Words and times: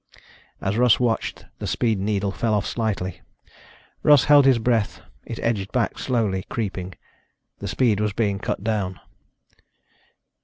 As 0.61 0.79
Russ 0.79 0.99
watched, 0.99 1.45
the 1.59 1.67
speed 1.67 1.99
needle 1.99 2.31
fell 2.31 2.55
off 2.55 2.65
slightly. 2.65 3.21
Russ 4.01 4.23
held 4.23 4.45
his 4.47 4.57
breath. 4.57 5.01
It 5.27 5.37
edged 5.43 5.71
back 5.71 5.99
slowly, 5.99 6.41
creeping. 6.49 6.95
The 7.59 7.67
speed 7.67 7.99
was 7.99 8.11
being 8.11 8.39
cut 8.39 8.63
down. 8.63 8.99